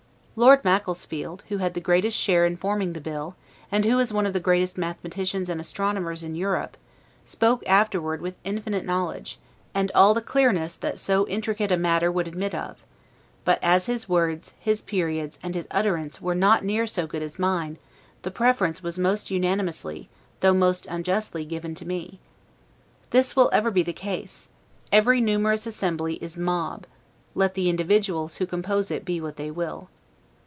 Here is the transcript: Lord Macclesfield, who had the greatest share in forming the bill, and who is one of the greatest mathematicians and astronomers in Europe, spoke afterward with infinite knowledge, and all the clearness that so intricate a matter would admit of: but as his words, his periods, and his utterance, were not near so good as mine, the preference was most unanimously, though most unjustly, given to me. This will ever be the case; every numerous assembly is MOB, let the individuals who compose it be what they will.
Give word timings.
Lord 0.37 0.63
Macclesfield, 0.63 1.43
who 1.49 1.57
had 1.57 1.75
the 1.75 1.81
greatest 1.81 2.17
share 2.17 2.47
in 2.47 2.57
forming 2.57 2.93
the 2.93 3.01
bill, 3.01 3.35
and 3.71 3.85
who 3.85 3.99
is 3.99 4.11
one 4.11 4.25
of 4.25 4.33
the 4.33 4.39
greatest 4.39 4.75
mathematicians 4.77 5.49
and 5.49 5.61
astronomers 5.61 6.23
in 6.23 6.33
Europe, 6.35 6.77
spoke 7.27 7.67
afterward 7.67 8.21
with 8.21 8.39
infinite 8.43 8.83
knowledge, 8.85 9.37
and 9.75 9.91
all 9.93 10.13
the 10.15 10.21
clearness 10.21 10.75
that 10.77 10.97
so 10.97 11.27
intricate 11.27 11.71
a 11.71 11.77
matter 11.77 12.11
would 12.11 12.27
admit 12.29 12.55
of: 12.55 12.83
but 13.45 13.59
as 13.61 13.85
his 13.85 14.09
words, 14.09 14.55
his 14.57 14.81
periods, 14.81 15.37
and 15.43 15.53
his 15.53 15.67
utterance, 15.69 16.19
were 16.21 16.33
not 16.33 16.63
near 16.63 16.87
so 16.87 17.05
good 17.05 17.21
as 17.21 17.37
mine, 17.37 17.77
the 18.23 18.31
preference 18.31 18.81
was 18.81 18.97
most 18.97 19.29
unanimously, 19.29 20.09
though 20.39 20.53
most 20.55 20.87
unjustly, 20.87 21.45
given 21.45 21.75
to 21.75 21.85
me. 21.87 22.19
This 23.11 23.35
will 23.35 23.49
ever 23.53 23.69
be 23.69 23.83
the 23.83 23.93
case; 23.93 24.47
every 24.93 25.21
numerous 25.21 25.67
assembly 25.67 26.15
is 26.15 26.35
MOB, 26.37 26.87
let 27.35 27.53
the 27.53 27.69
individuals 27.69 28.37
who 28.37 28.47
compose 28.47 28.89
it 28.89 29.05
be 29.05 29.21
what 29.21 29.35
they 29.35 29.51
will. 29.51 29.89